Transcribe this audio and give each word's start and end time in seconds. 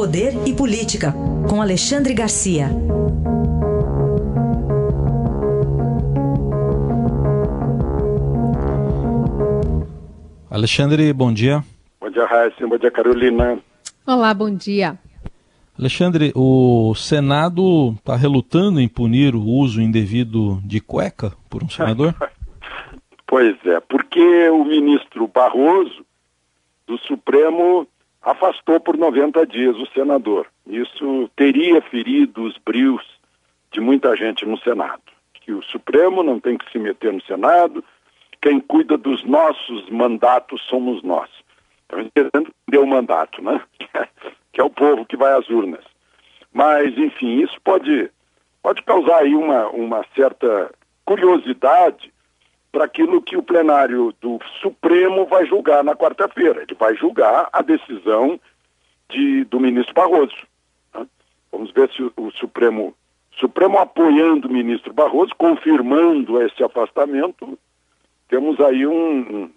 Poder 0.00 0.32
e 0.48 0.54
Política, 0.54 1.12
com 1.46 1.60
Alexandre 1.60 2.14
Garcia. 2.14 2.68
Alexandre, 10.50 11.12
bom 11.12 11.30
dia. 11.30 11.62
Bom 12.00 12.08
dia, 12.08 12.24
Raíssa. 12.24 12.66
Bom 12.66 12.78
dia, 12.78 12.90
Carolina. 12.90 13.58
Olá, 14.06 14.32
bom 14.32 14.48
dia. 14.50 14.98
Alexandre, 15.78 16.32
o 16.34 16.94
Senado 16.94 17.92
está 17.98 18.16
relutando 18.16 18.80
em 18.80 18.88
punir 18.88 19.34
o 19.34 19.44
uso 19.44 19.82
indevido 19.82 20.62
de 20.64 20.80
cueca 20.80 21.34
por 21.50 21.62
um 21.62 21.68
senador? 21.68 22.14
pois 23.28 23.54
é, 23.66 23.78
porque 23.80 24.48
o 24.48 24.64
ministro 24.64 25.28
Barroso, 25.28 26.06
do 26.86 26.96
Supremo, 27.00 27.86
afastou 28.22 28.78
por 28.80 28.96
90 28.96 29.46
dias 29.46 29.76
o 29.76 29.86
senador. 29.86 30.46
Isso 30.66 31.30
teria 31.36 31.80
ferido 31.82 32.44
os 32.44 32.56
brios 32.58 33.02
de 33.72 33.80
muita 33.80 34.14
gente 34.16 34.44
no 34.44 34.58
Senado. 34.58 35.02
Que 35.34 35.52
o 35.52 35.62
Supremo 35.62 36.22
não 36.22 36.38
tem 36.38 36.58
que 36.58 36.70
se 36.70 36.78
meter 36.78 37.12
no 37.12 37.22
Senado, 37.22 37.82
quem 38.40 38.60
cuida 38.60 38.96
dos 38.96 39.24
nossos 39.24 39.88
mandatos 39.90 40.62
somos 40.68 41.02
nós. 41.02 41.30
Estão 41.82 42.00
entendendo 42.00 42.52
deu 42.68 42.82
o 42.82 42.86
mandato, 42.86 43.42
né? 43.42 43.60
que 44.52 44.60
é 44.60 44.64
o 44.64 44.70
povo 44.70 45.04
que 45.04 45.16
vai 45.16 45.32
às 45.32 45.48
urnas. 45.48 45.84
Mas, 46.52 46.96
enfim, 46.96 47.42
isso 47.42 47.60
pode, 47.62 48.10
pode 48.62 48.82
causar 48.82 49.18
aí 49.18 49.34
uma, 49.34 49.68
uma 49.68 50.04
certa 50.14 50.70
curiosidade 51.04 52.12
para 52.72 52.84
aquilo 52.84 53.20
que 53.20 53.36
o 53.36 53.42
plenário 53.42 54.14
do 54.20 54.38
Supremo 54.60 55.26
vai 55.26 55.46
julgar 55.46 55.82
na 55.82 55.94
quarta-feira. 55.94 56.62
Ele 56.62 56.74
vai 56.78 56.94
julgar 56.94 57.48
a 57.52 57.62
decisão 57.62 58.38
de, 59.08 59.44
do 59.44 59.58
ministro 59.58 59.94
Barroso. 59.94 60.36
Né? 60.94 61.06
Vamos 61.50 61.70
ver 61.72 61.90
se 61.90 62.02
o, 62.02 62.12
o 62.16 62.30
Supremo, 62.32 62.94
Supremo 63.32 63.78
apoiando 63.78 64.48
o 64.48 64.52
ministro 64.52 64.92
Barroso, 64.92 65.34
confirmando 65.36 66.40
esse 66.42 66.62
afastamento, 66.62 67.58
temos 68.28 68.60
aí 68.60 68.86
um, 68.86 69.50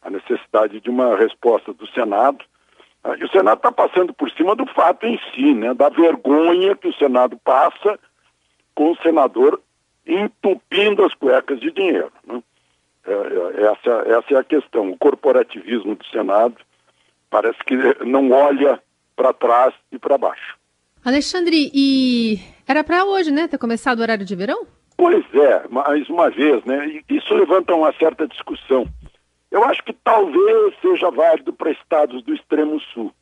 a 0.00 0.10
necessidade 0.10 0.80
de 0.80 0.88
uma 0.88 1.16
resposta 1.16 1.72
do 1.72 1.86
Senado. 1.88 2.44
Ah, 3.02 3.16
e 3.18 3.24
o 3.24 3.30
Senado 3.30 3.56
está 3.56 3.72
passando 3.72 4.14
por 4.14 4.30
cima 4.30 4.54
do 4.54 4.66
fato 4.66 5.04
em 5.04 5.18
si, 5.34 5.52
né, 5.52 5.74
da 5.74 5.88
vergonha 5.88 6.76
que 6.76 6.88
o 6.88 6.94
Senado 6.94 7.36
passa 7.38 7.98
com 8.74 8.92
o 8.92 8.96
senador 8.98 9.60
entupindo 10.06 11.04
as 11.04 11.14
cuecas 11.14 11.60
de 11.60 11.70
dinheiro. 11.70 12.12
Né? 12.26 12.42
É, 13.06 13.12
é, 13.12 13.62
essa, 13.66 13.90
essa 14.06 14.34
é 14.34 14.36
a 14.36 14.44
questão. 14.44 14.90
O 14.90 14.98
corporativismo 14.98 15.94
do 15.94 16.04
Senado 16.06 16.56
parece 17.30 17.58
que 17.64 17.76
não 18.04 18.30
olha 18.30 18.80
para 19.14 19.32
trás 19.32 19.74
e 19.90 19.98
para 19.98 20.18
baixo. 20.18 20.56
Alexandre, 21.04 21.70
e 21.72 22.38
era 22.66 22.82
para 22.82 23.04
hoje, 23.04 23.30
né, 23.30 23.46
ter 23.46 23.58
começado 23.58 23.98
o 23.98 24.02
horário 24.02 24.24
de 24.24 24.34
verão? 24.34 24.66
Pois 24.96 25.24
é, 25.34 25.68
mais 25.68 26.08
uma 26.08 26.30
vez, 26.30 26.64
né? 26.64 27.02
Isso 27.08 27.34
levanta 27.34 27.74
uma 27.74 27.92
certa 27.92 28.26
discussão. 28.26 28.86
Eu 29.50 29.62
acho 29.64 29.82
que 29.84 29.92
talvez 29.92 30.74
seja 30.80 31.10
válido 31.10 31.52
para 31.52 31.70
estados 31.70 32.22
do 32.22 32.34
extremo 32.34 32.80
sul. 32.92 33.12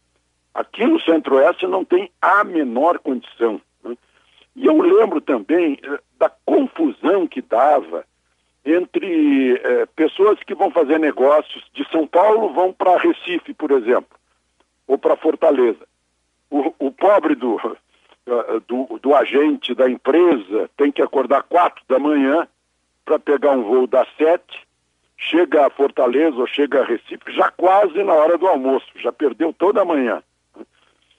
Aqui 0.55 0.87
no 0.87 1.01
centro-oeste 1.01 1.67
não 1.67 1.85
tem 1.85 2.11
a 2.23 2.45
menor 2.45 2.99
condição. 3.01 3.61
Né? 3.83 3.97
E 4.55 4.67
eu 4.67 4.81
lembro 4.81 5.21
também 5.21 5.79
eh, 5.83 5.99
da 6.19 6.31
confusão 6.45 7.27
que 7.27 7.43
dava 7.43 8.05
entre 8.65 9.61
eh, 9.63 9.87
pessoas 9.95 10.39
que 10.41 10.55
vão 10.55 10.71
fazer 10.71 10.99
negócios 10.99 11.65
de 11.75 11.87
São 11.91 12.07
Paulo 12.07 12.53
vão 12.55 12.73
para 12.73 12.97
Recife, 12.99 13.53
por 13.53 13.71
exemplo, 13.71 14.19
ou 14.87 14.97
para 14.97 15.17
Fortaleza. 15.17 15.87
O, 16.51 16.73
o 16.79 16.91
pobre 16.91 17.35
do, 17.35 17.61
eh, 18.27 18.61
do, 18.67 18.99
do, 19.03 19.15
agente 19.15 19.75
da 19.75 19.89
empresa 19.89 20.71
tem 20.79 20.91
que 20.91 21.03
acordar 21.03 21.43
quatro 21.43 21.83
da 21.87 21.99
manhã 21.99 22.49
para 23.05 23.19
pegar 23.19 23.51
um 23.51 23.65
voo 23.65 23.87
das 23.87 24.09
sete, 24.17 24.67
chega 25.19 25.67
a 25.67 25.71
Fortaleza 25.71 26.37
ou 26.37 26.47
chega 26.47 26.81
a 26.81 26.87
Recife 26.87 27.33
já 27.33 27.51
quase 27.51 28.03
na 28.03 28.15
hora 28.15 28.39
do 28.39 28.47
almoço, 28.47 28.87
já 28.97 29.13
perdeu 29.13 29.53
toda 29.53 29.83
a 29.83 29.85
manhã. 29.85 30.23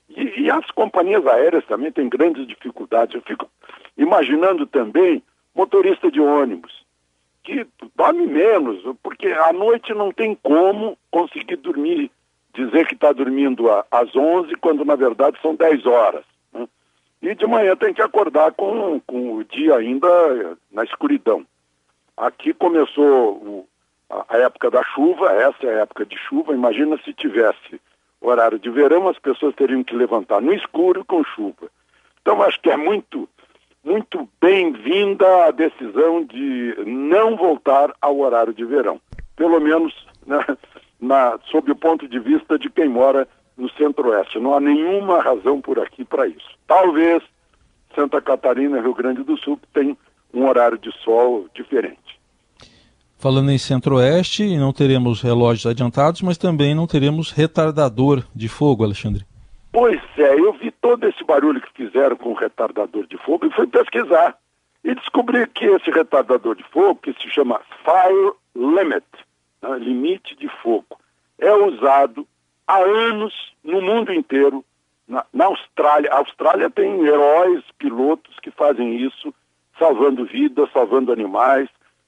E, 0.09 0.41
e 0.41 0.49
as 0.49 0.65
companhias 0.71 1.25
aéreas 1.27 1.65
também 1.65 1.91
têm 1.91 2.09
grandes 2.09 2.47
dificuldades. 2.47 3.15
Eu 3.15 3.21
fico 3.21 3.49
imaginando 3.97 4.65
também 4.65 5.21
motorista 5.53 6.11
de 6.11 6.19
ônibus, 6.19 6.85
que 7.43 7.65
dorme 7.95 8.25
menos, 8.25 8.83
porque 9.01 9.27
à 9.27 9.53
noite 9.53 9.93
não 9.93 10.11
tem 10.11 10.35
como 10.35 10.97
conseguir 11.11 11.55
dormir, 11.57 12.11
dizer 12.53 12.87
que 12.87 12.95
está 12.95 13.11
dormindo 13.11 13.65
às 13.91 14.15
11, 14.15 14.55
quando 14.55 14.83
na 14.83 14.95
verdade 14.95 15.37
são 15.41 15.55
10 15.55 15.85
horas. 15.85 16.25
E 17.21 17.33
de 17.33 17.47
manhã 17.47 17.75
tem 17.75 17.93
que 17.93 18.01
acordar 18.01 18.51
com, 18.51 18.99
com 18.99 19.35
o 19.35 19.43
dia 19.43 19.75
ainda 19.75 20.07
na 20.71 20.83
escuridão. 20.83 21.45
Aqui 22.15 22.53
começou 22.53 23.33
o, 23.33 23.67
a, 24.09 24.35
a 24.35 24.37
época 24.39 24.69
da 24.69 24.83
chuva, 24.83 25.31
essa 25.31 25.65
é 25.65 25.79
a 25.79 25.81
época 25.81 26.05
de 26.05 26.17
chuva. 26.17 26.53
Imagina 26.53 26.99
se 27.03 27.13
tivesse 27.13 27.81
horário 28.21 28.59
de 28.59 28.69
verão, 28.69 29.07
as 29.07 29.17
pessoas 29.19 29.55
teriam 29.55 29.83
que 29.83 29.95
levantar 29.95 30.41
no 30.41 30.53
escuro 30.53 31.03
com 31.03 31.23
chuva. 31.23 31.69
Então 32.21 32.41
acho 32.41 32.59
que 32.61 32.69
é 32.69 32.77
muito, 32.77 33.29
muito 33.85 34.27
bem-vinda 34.41 35.45
a 35.45 35.51
decisão 35.51 36.25
de 36.25 36.75
não 36.85 37.37
voltar 37.37 37.93
ao 38.01 38.19
horário 38.19 38.53
de 38.53 38.65
verão. 38.65 38.99
Pelo 39.35 39.59
menos 39.59 39.93
né, 40.25 40.43
na, 40.99 41.37
sob 41.51 41.71
o 41.71 41.75
ponto 41.75 42.07
de 42.07 42.19
vista 42.19 42.57
de 42.57 42.69
quem 42.69 42.89
mora 42.89 43.27
no 43.55 43.69
Centro-Oeste. 43.71 44.39
Não 44.39 44.55
há 44.55 44.59
nenhuma 44.59 45.21
razão 45.21 45.61
por 45.61 45.79
aqui 45.79 46.03
para 46.03 46.27
isso. 46.27 46.49
Talvez 46.67 47.21
Santa 47.93 48.19
Catarina 48.19 48.81
Rio 48.81 48.95
Grande 48.95 49.23
do 49.23 49.37
Sul 49.37 49.59
tenham 49.71 49.95
um 50.33 50.47
horário 50.47 50.77
de 50.77 50.91
sol 51.03 51.45
diferente. 51.53 52.19
Falando 53.17 53.51
em 53.51 53.57
Centro-Oeste, 53.57 54.57
não 54.57 54.73
teremos 54.73 55.21
relógios 55.21 55.65
adiantados, 55.65 56.21
mas 56.21 56.37
também 56.37 56.75
não 56.75 56.85
teremos 56.85 57.31
retardador 57.31 58.23
de 58.35 58.49
fogo, 58.49 58.83
Alexandre. 58.83 59.25
Pois 59.75 60.01
é, 60.17 60.39
eu 60.39 60.53
vi 60.53 60.71
todo 60.71 61.05
esse 61.05 61.21
barulho 61.25 61.59
que 61.59 61.69
fizeram 61.73 62.15
com 62.15 62.29
o 62.29 62.33
retardador 62.33 63.05
de 63.07 63.17
fogo 63.17 63.45
e 63.45 63.51
fui 63.51 63.67
pesquisar. 63.67 64.37
E 64.81 64.95
descobri 64.95 65.45
que 65.47 65.65
esse 65.65 65.91
retardador 65.91 66.55
de 66.55 66.63
fogo, 66.63 67.01
que 67.03 67.11
se 67.21 67.29
chama 67.29 67.59
Fire 67.83 68.31
Limit, 68.55 69.05
né, 69.61 69.77
limite 69.77 70.33
de 70.37 70.47
fogo, 70.63 70.97
é 71.37 71.53
usado 71.53 72.25
há 72.65 72.77
anos 72.77 73.33
no 73.61 73.81
mundo 73.81 74.13
inteiro. 74.13 74.63
Na, 75.05 75.25
na 75.33 75.47
Austrália, 75.47 76.09
a 76.09 76.19
Austrália 76.19 76.69
tem 76.69 77.05
heróis, 77.05 77.61
pilotos 77.77 78.39
que 78.39 78.51
fazem 78.51 78.95
isso, 78.95 79.35
salvando 79.77 80.23
vidas, 80.23 80.71
salvando 80.71 81.11
animais, 81.11 81.67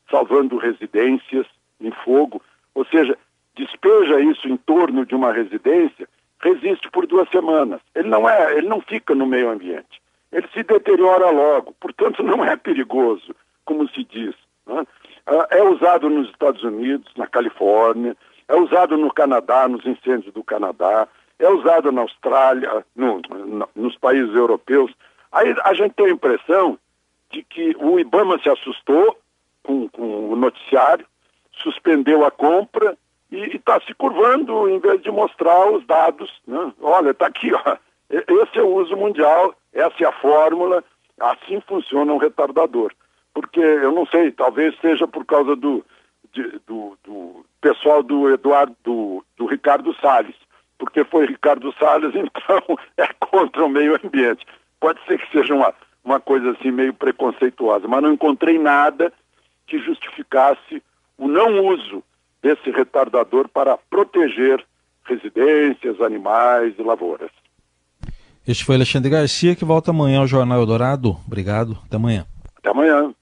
salvando 0.09 0.55
residências 0.55 1.45
em 1.81 1.91
fogo. 1.91 2.41
Ou 2.73 2.85
seja, 2.85 3.17
despeja 3.57 4.21
isso 4.21 4.47
em 4.47 4.55
torno 4.55 5.05
de 5.05 5.13
uma 5.13 5.33
residência, 5.33 6.07
resiste 6.39 6.89
por 6.91 7.07
duas 7.07 7.29
semanas. 7.29 7.81
Ele 7.95 8.09
não 8.09 8.29
é, 8.29 8.57
ele 8.57 8.67
não 8.67 8.81
fica 8.81 9.15
no 9.15 9.25
meio 9.25 9.49
ambiente. 9.49 10.01
Ele 10.31 10.47
se 10.53 10.63
deteriora 10.63 11.29
logo, 11.29 11.73
portanto 11.79 12.21
não 12.21 12.43
é 12.43 12.55
perigoso, 12.55 13.35
como 13.65 13.87
se 13.89 14.03
diz. 14.03 14.35
Né? 14.65 14.85
Ah, 15.25 15.47
é 15.51 15.63
usado 15.63 16.09
nos 16.09 16.29
Estados 16.29 16.63
Unidos, 16.63 17.11
na 17.15 17.27
Califórnia, 17.27 18.15
é 18.47 18.55
usado 18.55 18.97
no 18.97 19.13
Canadá, 19.13 19.67
nos 19.67 19.85
incêndios 19.85 20.33
do 20.33 20.43
Canadá, 20.43 21.07
é 21.39 21.49
usado 21.49 21.91
na 21.91 22.01
Austrália, 22.01 22.85
no, 22.95 23.21
no, 23.29 23.69
nos 23.75 23.97
países 23.97 24.33
europeus. 24.35 24.91
Aí 25.31 25.55
a 25.63 25.73
gente 25.73 25.93
tem 25.93 26.07
a 26.07 26.11
impressão 26.11 26.77
de 27.29 27.43
que 27.43 27.75
o 27.79 27.99
Ibama 27.99 28.39
se 28.39 28.49
assustou 28.49 29.17
com, 29.63 29.87
com 29.89 30.29
o 30.29 30.35
noticiário, 30.35 31.05
suspendeu 31.51 32.25
a 32.25 32.31
compra 32.31 32.97
e 33.31 33.55
está 33.55 33.79
se 33.81 33.93
curvando 33.93 34.69
em 34.69 34.79
vez 34.79 35.01
de 35.01 35.11
mostrar 35.11 35.69
os 35.71 35.85
dados. 35.85 36.31
Né? 36.47 36.73
Olha, 36.81 37.11
está 37.11 37.27
aqui, 37.27 37.51
ó. 37.53 37.77
esse 38.09 38.57
é 38.57 38.61
o 38.61 38.75
uso 38.75 38.95
mundial, 38.95 39.53
essa 39.73 39.95
é 40.03 40.05
a 40.05 40.11
fórmula, 40.13 40.83
assim 41.19 41.61
funciona 41.61 42.13
um 42.13 42.17
retardador. 42.17 42.91
Porque 43.33 43.59
eu 43.59 43.91
não 43.91 44.05
sei, 44.07 44.31
talvez 44.31 44.75
seja 44.79 45.07
por 45.07 45.25
causa 45.25 45.55
do, 45.55 45.85
de, 46.31 46.43
do, 46.65 46.97
do, 47.03 47.45
pessoal 47.61 48.01
do 48.01 48.29
Eduardo, 48.33 48.75
do, 48.83 49.23
do 49.35 49.45
Ricardo 49.45 49.93
Salles, 49.99 50.35
porque 50.77 51.03
foi 51.03 51.25
Ricardo 51.25 51.73
Salles, 51.77 52.13
então 52.15 52.79
é 52.97 53.07
contra 53.19 53.65
o 53.65 53.69
meio 53.69 53.99
ambiente. 54.03 54.45
Pode 54.79 55.03
ser 55.05 55.19
que 55.19 55.31
seja 55.31 55.53
uma, 55.53 55.73
uma 56.03 56.19
coisa 56.19 56.51
assim 56.51 56.71
meio 56.71 56.93
preconceituosa, 56.93 57.87
mas 57.87 58.01
não 58.01 58.13
encontrei 58.13 58.57
nada 58.57 59.11
que 59.65 59.79
justificasse 59.79 60.81
o 61.17 61.27
não 61.27 61.65
uso 61.65 62.03
desse 62.41 62.69
retardador 62.71 63.47
para 63.49 63.77
proteger 63.89 64.63
residências, 65.05 65.99
animais 66.01 66.73
e 66.77 66.83
lavouras. 66.83 67.31
Este 68.47 68.63
foi 68.63 68.75
Alexandre 68.75 69.09
Garcia, 69.09 69.55
que 69.55 69.65
volta 69.65 69.91
amanhã 69.91 70.19
ao 70.19 70.27
Jornal 70.27 70.59
Eldorado. 70.59 71.17
Obrigado, 71.25 71.77
até 71.85 71.97
amanhã. 71.97 72.25
Até 72.57 72.69
amanhã. 72.69 73.13